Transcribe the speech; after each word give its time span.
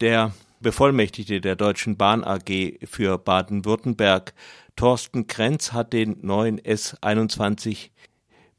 Der 0.00 0.32
Bevollmächtigte 0.60 1.40
der 1.40 1.56
Deutschen 1.56 1.96
Bahn 1.96 2.22
AG 2.22 2.78
für 2.84 3.16
Baden-Württemberg, 3.16 4.34
Thorsten 4.74 5.26
Krenz, 5.26 5.72
hat 5.72 5.94
den 5.94 6.18
neuen 6.20 6.60
S21 6.60 7.90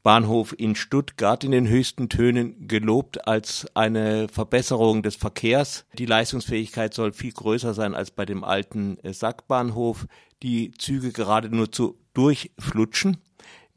Bahnhof 0.02 0.52
in 0.58 0.74
Stuttgart 0.74 1.44
in 1.44 1.52
den 1.52 1.68
höchsten 1.68 2.08
Tönen 2.08 2.66
gelobt 2.66 3.28
als 3.28 3.66
eine 3.74 4.28
Verbesserung 4.28 5.02
des 5.02 5.14
Verkehrs. 5.14 5.84
Die 5.96 6.06
Leistungsfähigkeit 6.06 6.92
soll 6.92 7.12
viel 7.12 7.32
größer 7.32 7.72
sein 7.72 7.94
als 7.94 8.10
bei 8.10 8.24
dem 8.24 8.42
alten 8.42 8.98
Sackbahnhof. 9.04 10.06
Die 10.42 10.72
Züge 10.72 11.12
gerade 11.12 11.54
nur 11.54 11.70
zu 11.70 11.98
durchflutschen. 12.14 13.18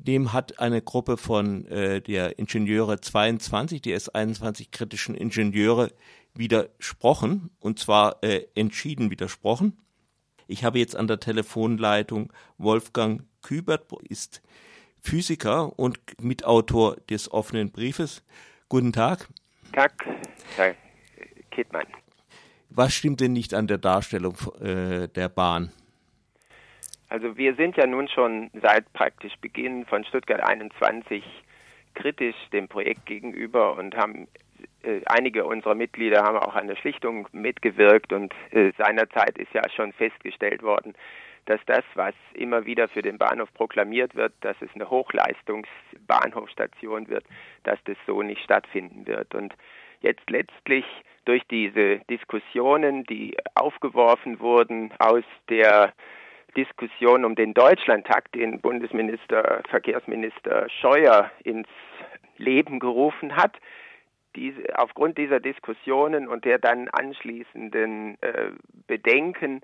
Dem 0.03 0.33
hat 0.33 0.59
eine 0.59 0.81
Gruppe 0.81 1.15
von 1.15 1.65
äh, 1.67 2.01
der 2.01 2.39
Ingenieure 2.39 2.99
22, 2.99 3.83
die 3.83 3.95
S21 3.95 4.69
kritischen 4.71 5.13
Ingenieure, 5.13 5.91
widersprochen, 6.33 7.51
und 7.59 7.77
zwar 7.77 8.23
äh, 8.23 8.47
entschieden 8.55 9.11
widersprochen. 9.11 9.77
Ich 10.47 10.63
habe 10.63 10.79
jetzt 10.79 10.95
an 10.95 11.07
der 11.07 11.19
Telefonleitung 11.19 12.33
Wolfgang 12.57 13.23
Kübert, 13.43 13.91
ist 14.09 14.41
Physiker 14.99 15.77
und 15.77 15.99
Mitautor 16.19 16.95
des 17.09 17.31
offenen 17.31 17.71
Briefes. 17.71 18.23
Guten 18.69 18.93
Tag. 18.93 19.27
Tag, 19.71 19.93
Herr 20.55 20.75
Kittmann. 21.51 21.85
Was 22.69 22.93
stimmt 22.93 23.19
denn 23.19 23.33
nicht 23.33 23.53
an 23.53 23.67
der 23.67 23.77
Darstellung 23.77 24.35
äh, 24.61 25.07
der 25.09 25.29
Bahn? 25.29 25.71
Also 27.11 27.35
wir 27.35 27.55
sind 27.55 27.75
ja 27.75 27.85
nun 27.85 28.07
schon 28.07 28.49
seit 28.61 28.93
praktisch 28.93 29.33
Beginn 29.41 29.85
von 29.85 30.05
Stuttgart 30.05 30.41
21 30.41 31.21
kritisch 31.93 32.37
dem 32.53 32.69
Projekt 32.69 33.05
gegenüber 33.05 33.75
und 33.75 33.97
haben 33.97 34.29
äh, 34.83 35.01
einige 35.07 35.43
unserer 35.43 35.75
Mitglieder 35.75 36.23
haben 36.23 36.37
auch 36.37 36.55
an 36.55 36.67
der 36.67 36.77
Schlichtung 36.77 37.27
mitgewirkt 37.33 38.13
und 38.13 38.33
äh, 38.51 38.71
seinerzeit 38.77 39.37
ist 39.37 39.53
ja 39.53 39.61
schon 39.75 39.91
festgestellt 39.91 40.63
worden, 40.63 40.93
dass 41.47 41.59
das, 41.65 41.83
was 41.95 42.13
immer 42.33 42.65
wieder 42.65 42.87
für 42.87 43.01
den 43.01 43.17
Bahnhof 43.17 43.53
proklamiert 43.55 44.15
wird, 44.15 44.31
dass 44.39 44.55
es 44.61 44.69
eine 44.73 44.89
Hochleistungsbahnhofstation 44.89 47.09
wird, 47.09 47.25
dass 47.63 47.83
das 47.83 47.97
so 48.07 48.21
nicht 48.21 48.41
stattfinden 48.41 49.05
wird. 49.05 49.35
Und 49.35 49.53
jetzt 49.99 50.29
letztlich 50.29 50.85
durch 51.25 51.43
diese 51.51 51.97
Diskussionen, 52.09 53.03
die 53.03 53.35
aufgeworfen 53.55 54.39
wurden 54.39 54.93
aus 54.97 55.25
der 55.49 55.91
Diskussion 56.55 57.25
um 57.25 57.35
den 57.35 57.53
Deutschlandtakt, 57.53 58.35
den 58.35 58.61
Bundesminister, 58.61 59.61
Verkehrsminister 59.69 60.67
Scheuer 60.69 61.31
ins 61.43 61.67
Leben 62.37 62.79
gerufen 62.79 63.35
hat, 63.35 63.57
diese, 64.35 64.63
aufgrund 64.77 65.17
dieser 65.17 65.39
Diskussionen 65.39 66.27
und 66.27 66.45
der 66.45 66.59
dann 66.59 66.87
anschließenden 66.89 68.21
äh, 68.21 68.51
Bedenken 68.87 69.61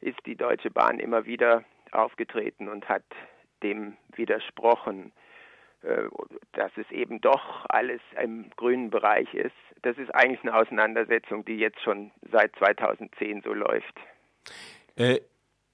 ist 0.00 0.18
die 0.26 0.36
Deutsche 0.36 0.70
Bahn 0.70 0.98
immer 0.98 1.26
wieder 1.26 1.64
aufgetreten 1.92 2.68
und 2.68 2.88
hat 2.88 3.04
dem 3.62 3.96
widersprochen, 4.14 5.12
äh, 5.82 6.04
dass 6.52 6.72
es 6.76 6.90
eben 6.90 7.20
doch 7.20 7.66
alles 7.68 8.00
im 8.22 8.50
grünen 8.56 8.90
Bereich 8.90 9.32
ist. 9.34 9.54
Das 9.82 9.96
ist 9.98 10.14
eigentlich 10.14 10.42
eine 10.42 10.56
Auseinandersetzung, 10.56 11.44
die 11.44 11.56
jetzt 11.56 11.80
schon 11.82 12.10
seit 12.30 12.54
2010 12.56 13.42
so 13.42 13.52
läuft. 13.52 13.94
Äh, 14.96 15.20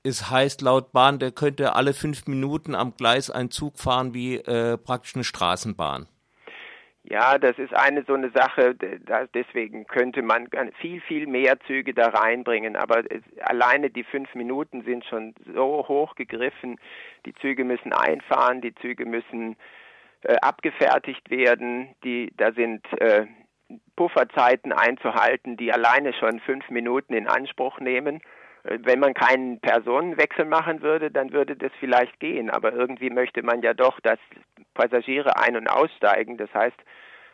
es 0.05 0.31
heißt 0.31 0.61
laut 0.63 0.93
Bahn, 0.93 1.19
der 1.19 1.33
könnte 1.33 1.75
alle 1.75 1.95
fünf 1.95 2.27
Minuten 2.27 2.75
am 2.75 2.95
Gleis 2.97 3.31
einen 3.31 3.51
Zug 3.51 3.79
fahren 3.79 4.15
wie 4.15 4.37
äh, 4.37 4.77
praktisch 4.77 5.15
eine 5.15 5.25
Straßenbahn. 5.25 6.07
Ja, 7.07 7.37
das 7.37 7.59
ist 7.59 7.75
eine 7.75 8.03
so 8.07 8.15
eine 8.15 8.31
Sache, 8.31 8.75
deswegen 9.35 9.87
könnte 9.87 10.23
man 10.23 10.49
viel, 10.81 11.03
viel 11.03 11.27
mehr 11.27 11.61
Züge 11.67 11.93
da 11.93 12.09
reinbringen, 12.09 12.77
aber 12.77 13.01
es, 13.11 13.23
alleine 13.43 13.91
die 13.91 14.05
fünf 14.05 14.35
Minuten 14.35 14.85
sind 14.85 15.05
schon 15.05 15.35
so 15.55 15.85
hoch 15.87 16.15
gegriffen. 16.15 16.81
Die 17.27 17.35
Züge 17.35 17.65
müssen 17.65 17.93
einfahren, 17.93 18.63
die 18.63 18.75
Züge 18.77 19.05
müssen 19.05 19.57
äh, 20.23 20.37
abgefertigt 20.37 21.31
werden, 21.31 21.95
die, 22.05 22.33
da 22.39 22.53
sind 22.53 22.87
äh, 23.01 23.27
Pufferzeiten 23.97 24.73
einzuhalten, 24.73 25.59
die 25.59 25.75
alleine 25.75 26.14
schon 26.14 26.41
fünf 26.41 26.70
Minuten 26.70 27.13
in 27.13 27.27
Anspruch 27.27 27.81
nehmen. 27.81 28.23
Wenn 28.64 28.98
man 28.98 29.13
keinen 29.13 29.61
Personenwechsel 29.61 30.47
machen 30.47 30.80
würde, 30.80 31.11
dann 31.11 31.33
würde 31.33 31.55
das 31.55 31.70
vielleicht 31.80 32.19
gehen. 32.19 32.48
Aber 32.48 32.73
irgendwie 32.73 33.11
möchte 33.11 33.42
man 33.42 33.61
ja 33.61 33.75
doch, 33.75 34.01
dass 34.01 34.19
Passagiere 34.73 35.36
ein- 35.36 35.57
und 35.57 35.69
aussteigen. 35.69 36.39
Das 36.39 36.52
heißt, 36.55 36.77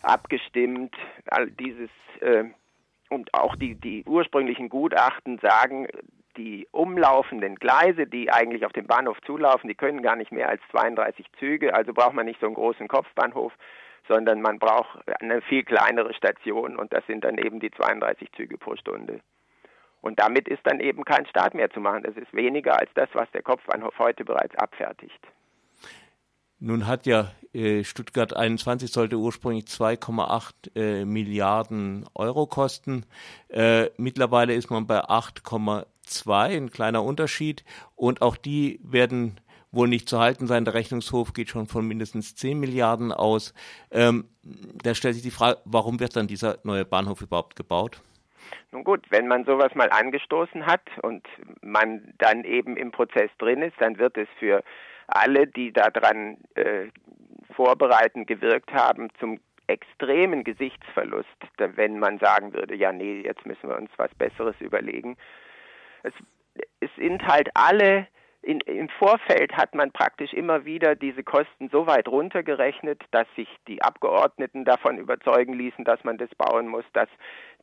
abgestimmt. 0.02 0.94
All 1.26 1.50
dieses 1.50 1.90
äh, 2.20 2.44
und 3.08 3.34
auch 3.34 3.56
die, 3.56 3.74
die 3.74 4.04
ursprünglichen 4.04 4.68
Gutachten 4.68 5.38
sagen, 5.38 5.88
die 6.38 6.66
umlaufenden 6.70 7.56
Gleise, 7.56 8.06
die 8.06 8.30
eigentlich 8.30 8.64
auf 8.64 8.72
den 8.72 8.86
Bahnhof 8.86 9.18
zulaufen, 9.26 9.68
die 9.68 9.74
können 9.74 10.00
gar 10.00 10.16
nicht 10.16 10.32
mehr 10.32 10.48
als 10.48 10.62
32 10.70 11.26
Züge, 11.38 11.74
also 11.74 11.92
braucht 11.92 12.14
man 12.14 12.24
nicht 12.24 12.40
so 12.40 12.46
einen 12.46 12.54
großen 12.54 12.88
Kopfbahnhof 12.88 13.52
sondern 14.08 14.40
man 14.40 14.58
braucht 14.58 14.98
eine 15.20 15.40
viel 15.42 15.62
kleinere 15.62 16.12
Station 16.14 16.76
und 16.76 16.92
das 16.92 17.06
sind 17.06 17.24
dann 17.24 17.38
eben 17.38 17.60
die 17.60 17.70
32 17.70 18.32
Züge 18.32 18.58
pro 18.58 18.74
Stunde. 18.74 19.20
Und 20.00 20.18
damit 20.18 20.48
ist 20.48 20.60
dann 20.64 20.80
eben 20.80 21.04
kein 21.04 21.26
Start 21.26 21.54
mehr 21.54 21.70
zu 21.70 21.80
machen. 21.80 22.04
Das 22.04 22.16
ist 22.16 22.32
weniger 22.32 22.78
als 22.78 22.90
das, 22.94 23.08
was 23.12 23.30
der 23.32 23.42
Kopfbahnhof 23.42 23.98
heute 23.98 24.24
bereits 24.24 24.54
abfertigt. 24.56 25.20
Nun 26.60 26.86
hat 26.86 27.06
ja 27.06 27.32
äh, 27.52 27.84
Stuttgart 27.84 28.34
21 28.34 28.90
sollte 28.90 29.16
ursprünglich 29.16 29.66
2,8 29.66 30.52
äh, 30.74 31.04
Milliarden 31.04 32.04
Euro 32.14 32.46
kosten. 32.46 33.06
Äh, 33.48 33.90
mittlerweile 33.96 34.54
ist 34.54 34.70
man 34.70 34.86
bei 34.86 35.00
8,2, 36.08 36.56
ein 36.56 36.70
kleiner 36.70 37.02
Unterschied. 37.04 37.64
Und 37.96 38.22
auch 38.22 38.36
die 38.36 38.80
werden 38.82 39.40
wohl 39.70 39.88
nicht 39.88 40.08
zu 40.08 40.18
halten 40.18 40.46
sein. 40.46 40.64
Der 40.64 40.74
Rechnungshof 40.74 41.32
geht 41.32 41.50
schon 41.50 41.66
von 41.66 41.86
mindestens 41.86 42.34
10 42.34 42.58
Milliarden 42.58 43.12
aus. 43.12 43.54
Ähm, 43.90 44.28
da 44.82 44.94
stellt 44.94 45.14
sich 45.14 45.22
die 45.22 45.30
Frage, 45.30 45.58
warum 45.64 46.00
wird 46.00 46.16
dann 46.16 46.26
dieser 46.26 46.58
neue 46.64 46.84
Bahnhof 46.84 47.20
überhaupt 47.20 47.56
gebaut? 47.56 48.00
Nun 48.72 48.84
gut, 48.84 49.04
wenn 49.10 49.28
man 49.28 49.44
sowas 49.44 49.74
mal 49.74 49.90
angestoßen 49.90 50.64
hat 50.66 50.82
und 51.02 51.26
man 51.60 52.14
dann 52.18 52.44
eben 52.44 52.76
im 52.76 52.90
Prozess 52.90 53.30
drin 53.38 53.62
ist, 53.62 53.74
dann 53.78 53.98
wird 53.98 54.16
es 54.16 54.28
für 54.38 54.62
alle, 55.06 55.46
die 55.46 55.72
daran 55.72 56.38
äh, 56.54 56.86
vorbereitend 57.54 58.26
gewirkt 58.26 58.72
haben, 58.72 59.08
zum 59.20 59.40
extremen 59.66 60.44
Gesichtsverlust, 60.44 61.28
wenn 61.58 61.98
man 61.98 62.18
sagen 62.18 62.54
würde, 62.54 62.74
ja, 62.74 62.90
nee, 62.92 63.20
jetzt 63.20 63.44
müssen 63.46 63.68
wir 63.68 63.76
uns 63.76 63.90
was 63.98 64.14
Besseres 64.14 64.56
überlegen. 64.60 65.16
Es, 66.08 66.64
es 66.80 66.90
sind 66.96 67.26
halt 67.26 67.48
alle 67.54 68.06
in, 68.48 68.60
im 68.60 68.88
Vorfeld 68.88 69.52
hat 69.56 69.74
man 69.74 69.90
praktisch 69.90 70.32
immer 70.32 70.64
wieder 70.64 70.94
diese 70.94 71.22
Kosten 71.22 71.68
so 71.70 71.86
weit 71.86 72.08
runtergerechnet, 72.08 73.02
dass 73.10 73.26
sich 73.34 73.48
die 73.66 73.82
Abgeordneten 73.82 74.64
davon 74.64 74.96
überzeugen 74.96 75.52
ließen, 75.52 75.84
dass 75.84 76.02
man 76.04 76.18
das 76.18 76.30
bauen 76.36 76.68
muss, 76.68 76.84
dass 76.92 77.08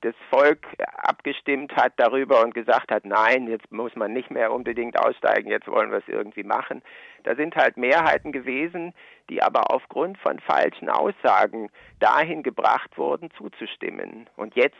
das 0.01 0.13
Volk 0.29 0.67
abgestimmt 0.97 1.75
hat 1.75 1.93
darüber 1.95 2.43
und 2.43 2.53
gesagt 2.53 2.91
hat, 2.91 3.05
nein, 3.05 3.47
jetzt 3.47 3.71
muss 3.71 3.95
man 3.95 4.13
nicht 4.13 4.29
mehr 4.29 4.51
unbedingt 4.51 4.99
aussteigen, 4.99 5.49
jetzt 5.49 5.67
wollen 5.67 5.91
wir 5.91 5.99
es 5.99 6.07
irgendwie 6.07 6.43
machen. 6.43 6.83
Da 7.23 7.35
sind 7.35 7.55
halt 7.55 7.77
Mehrheiten 7.77 8.31
gewesen, 8.31 8.93
die 9.29 9.41
aber 9.41 9.71
aufgrund 9.71 10.17
von 10.19 10.39
falschen 10.39 10.89
Aussagen 10.89 11.69
dahin 11.99 12.43
gebracht 12.43 12.97
wurden, 12.97 13.31
zuzustimmen. 13.31 14.29
Und 14.35 14.55
jetzt 14.55 14.77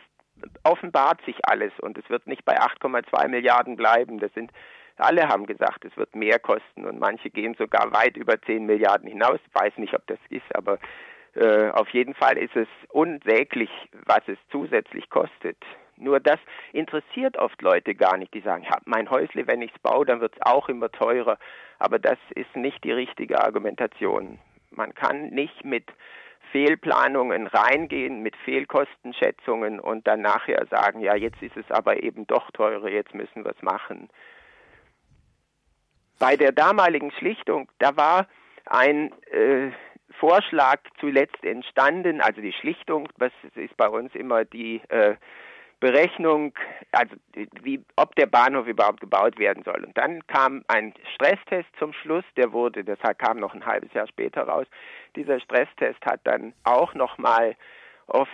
offenbart 0.64 1.22
sich 1.24 1.36
alles 1.48 1.72
und 1.80 1.98
es 1.98 2.08
wird 2.10 2.26
nicht 2.26 2.44
bei 2.44 2.58
8,2 2.58 3.28
Milliarden 3.28 3.76
bleiben. 3.76 4.18
Das 4.18 4.32
sind 4.34 4.50
alle 4.98 5.28
haben 5.28 5.46
gesagt, 5.46 5.84
es 5.84 5.96
wird 5.96 6.14
mehr 6.14 6.38
kosten 6.38 6.86
und 6.86 6.98
manche 6.98 7.30
gehen 7.30 7.54
sogar 7.58 7.92
weit 7.92 8.16
über 8.16 8.40
10 8.40 8.64
Milliarden 8.64 9.08
hinaus. 9.08 9.38
Ich 9.46 9.54
weiß 9.54 9.76
nicht, 9.76 9.94
ob 9.94 10.06
das 10.06 10.18
ist, 10.30 10.54
aber 10.54 10.78
äh, 11.34 11.68
auf 11.70 11.90
jeden 11.90 12.14
Fall 12.14 12.38
ist 12.38 12.56
es 12.56 12.68
unsäglich, 12.88 13.70
was 14.06 14.22
es 14.26 14.38
zusätzlich 14.50 15.10
kostet. 15.10 15.58
Nur 15.98 16.20
das 16.20 16.38
interessiert 16.72 17.38
oft 17.38 17.60
Leute 17.62 17.94
gar 17.94 18.16
nicht. 18.16 18.32
Die 18.34 18.40
sagen, 18.40 18.64
ja, 18.64 18.78
mein 18.84 19.10
Häusle, 19.10 19.46
wenn 19.46 19.62
ich 19.62 19.72
es 19.74 19.82
baue, 19.82 20.04
dann 20.04 20.20
wird 20.20 20.34
es 20.34 20.42
auch 20.42 20.68
immer 20.68 20.90
teurer. 20.90 21.38
Aber 21.78 21.98
das 21.98 22.18
ist 22.34 22.54
nicht 22.54 22.82
die 22.84 22.92
richtige 22.92 23.42
Argumentation. 23.42 24.38
Man 24.70 24.94
kann 24.94 25.28
nicht 25.28 25.64
mit 25.64 25.84
Fehlplanungen 26.56 27.48
reingehen, 27.48 28.22
mit 28.22 28.34
Fehlkostenschätzungen 28.34 29.78
und 29.78 30.06
dann 30.06 30.22
nachher 30.22 30.64
sagen, 30.70 31.00
ja, 31.00 31.14
jetzt 31.14 31.42
ist 31.42 31.54
es 31.54 31.70
aber 31.70 32.02
eben 32.02 32.26
doch 32.26 32.50
teurer, 32.52 32.88
jetzt 32.88 33.12
müssen 33.12 33.44
wir 33.44 33.50
es 33.50 33.60
machen. 33.60 34.08
Bei 36.18 36.34
der 36.34 36.52
damaligen 36.52 37.10
Schlichtung, 37.10 37.70
da 37.78 37.94
war 37.98 38.26
ein 38.64 39.12
äh, 39.30 39.70
Vorschlag 40.18 40.80
zuletzt 40.98 41.44
entstanden, 41.44 42.22
also 42.22 42.40
die 42.40 42.54
Schlichtung, 42.54 43.06
was 43.18 43.32
ist 43.54 43.76
bei 43.76 43.90
uns 43.90 44.14
immer 44.14 44.46
die 44.46 44.80
äh, 44.88 45.16
Berechnung, 45.80 46.54
also 46.92 47.16
wie, 47.62 47.82
ob 47.96 48.14
der 48.16 48.26
Bahnhof 48.26 48.66
überhaupt 48.66 49.00
gebaut 49.00 49.38
werden 49.38 49.62
soll. 49.62 49.84
Und 49.84 49.96
dann 49.96 50.26
kam 50.26 50.64
ein 50.68 50.94
Stresstest 51.14 51.68
zum 51.78 51.92
Schluss, 51.92 52.24
der 52.36 52.52
wurde, 52.52 52.82
das 52.82 52.98
kam 53.18 53.38
noch 53.38 53.54
ein 53.54 53.66
halbes 53.66 53.92
Jahr 53.92 54.06
später 54.08 54.42
raus. 54.42 54.66
Dieser 55.16 55.38
Stresstest 55.40 56.04
hat 56.06 56.20
dann 56.24 56.54
auch 56.64 56.94
nochmal 56.94 57.56
auf 58.06 58.28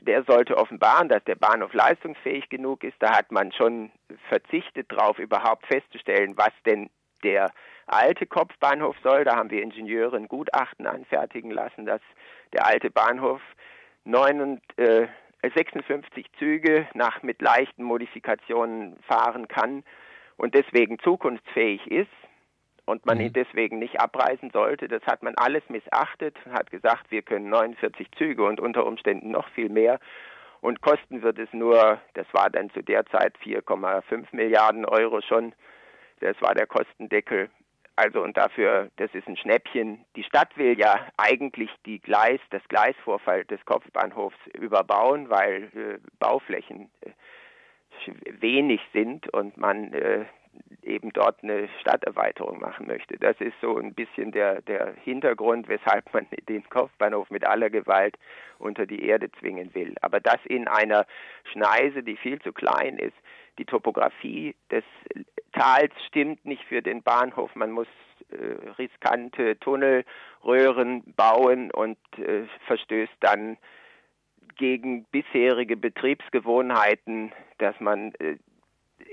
der 0.00 0.22
sollte 0.24 0.56
offenbaren, 0.56 1.08
dass 1.08 1.24
der 1.24 1.34
Bahnhof 1.34 1.72
leistungsfähig 1.72 2.48
genug 2.48 2.84
ist. 2.84 2.96
Da 2.98 3.16
hat 3.16 3.32
man 3.32 3.52
schon 3.52 3.90
verzichtet 4.28 4.92
darauf, 4.92 5.18
überhaupt 5.18 5.66
festzustellen, 5.66 6.36
was 6.36 6.52
denn 6.66 6.90
der 7.22 7.50
alte 7.86 8.26
Kopfbahnhof 8.26 8.96
soll. 9.02 9.24
Da 9.24 9.36
haben 9.36 9.50
wir 9.50 9.62
Ingenieure 9.62 10.16
ein 10.16 10.28
Gutachten 10.28 10.86
anfertigen 10.86 11.50
lassen, 11.50 11.86
dass 11.86 12.02
der 12.52 12.66
alte 12.66 12.90
Bahnhof 12.90 13.40
9 14.04 14.60
äh, 14.76 15.06
56 15.50 16.26
Züge 16.38 16.86
nach 16.94 17.22
mit 17.22 17.42
leichten 17.42 17.82
Modifikationen 17.82 18.96
fahren 19.02 19.48
kann 19.48 19.84
und 20.36 20.54
deswegen 20.54 20.98
zukunftsfähig 20.98 21.86
ist 21.90 22.10
und 22.86 23.06
man 23.06 23.18
mhm. 23.18 23.24
ihn 23.26 23.32
deswegen 23.32 23.78
nicht 23.78 24.00
abreisen 24.00 24.50
sollte. 24.50 24.88
Das 24.88 25.02
hat 25.04 25.22
man 25.22 25.34
alles 25.36 25.62
missachtet, 25.68 26.36
hat 26.50 26.70
gesagt, 26.70 27.10
wir 27.10 27.22
können 27.22 27.48
49 27.48 28.08
Züge 28.16 28.44
und 28.44 28.60
unter 28.60 28.86
Umständen 28.86 29.30
noch 29.30 29.48
viel 29.50 29.68
mehr. 29.68 30.00
Und 30.60 30.80
kosten 30.80 31.22
wird 31.22 31.38
es 31.38 31.52
nur, 31.52 32.00
das 32.14 32.26
war 32.32 32.48
dann 32.50 32.70
zu 32.70 32.82
der 32.82 33.04
Zeit 33.06 33.36
4,5 33.44 34.26
Milliarden 34.32 34.84
Euro 34.86 35.20
schon. 35.20 35.54
Das 36.20 36.40
war 36.40 36.54
der 36.54 36.66
Kostendeckel. 36.66 37.50
Also 37.96 38.22
und 38.22 38.36
dafür, 38.36 38.90
das 38.96 39.14
ist 39.14 39.28
ein 39.28 39.36
Schnäppchen. 39.36 40.04
Die 40.16 40.24
Stadt 40.24 40.56
will 40.56 40.78
ja 40.78 41.06
eigentlich 41.16 41.70
die 41.86 42.00
Gleis, 42.00 42.40
das 42.50 42.62
Gleisvorfall 42.68 43.44
des 43.44 43.64
Kopfbahnhofs 43.64 44.36
überbauen, 44.58 45.30
weil 45.30 45.70
äh, 45.74 45.98
Bauflächen 46.18 46.90
äh, 47.02 47.10
wenig 48.40 48.80
sind 48.92 49.32
und 49.32 49.56
man 49.56 49.92
äh, 49.92 50.24
eben 50.86 51.10
dort 51.12 51.42
eine 51.42 51.68
Stadterweiterung 51.80 52.60
machen 52.60 52.86
möchte. 52.86 53.18
Das 53.18 53.36
ist 53.40 53.54
so 53.60 53.76
ein 53.78 53.94
bisschen 53.94 54.32
der, 54.32 54.62
der 54.62 54.94
Hintergrund, 55.04 55.68
weshalb 55.68 56.12
man 56.12 56.26
den 56.48 56.68
Kopfbahnhof 56.68 57.30
mit 57.30 57.44
aller 57.44 57.70
Gewalt 57.70 58.16
unter 58.58 58.86
die 58.86 59.04
Erde 59.06 59.30
zwingen 59.40 59.74
will. 59.74 59.94
Aber 60.00 60.20
das 60.20 60.38
in 60.44 60.68
einer 60.68 61.06
Schneise, 61.52 62.02
die 62.02 62.16
viel 62.16 62.40
zu 62.40 62.52
klein 62.52 62.98
ist. 62.98 63.16
Die 63.58 63.64
Topografie 63.64 64.56
des 64.70 64.84
Tals 65.52 65.92
stimmt 66.08 66.44
nicht 66.44 66.64
für 66.64 66.82
den 66.82 67.02
Bahnhof. 67.02 67.54
Man 67.54 67.70
muss 67.70 67.86
äh, 68.30 68.70
riskante 68.78 69.58
Tunnelröhren 69.60 71.04
bauen 71.14 71.70
und 71.70 71.98
äh, 72.18 72.44
verstößt 72.66 73.12
dann 73.20 73.56
gegen 74.56 75.04
bisherige 75.06 75.76
Betriebsgewohnheiten, 75.76 77.32
dass 77.58 77.78
man 77.80 78.12
äh, 78.14 78.36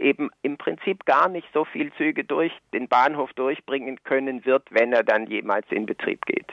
eben 0.01 0.30
im 0.42 0.57
Prinzip 0.57 1.06
gar 1.06 1.30
nicht 1.30 1.48
so 1.53 1.63
viel 1.65 1.92
Züge 1.94 2.24
durch 2.24 2.51
den 2.74 2.88
Bahnhof 2.88 3.31
durchbringen 3.33 4.03
können 4.03 4.45
wird, 4.45 4.63
wenn 4.71 4.92
er 4.92 5.03
dann 5.03 5.27
jemals 5.27 5.65
in 5.69 5.86
Betrieb 5.86 6.25
geht. 6.25 6.51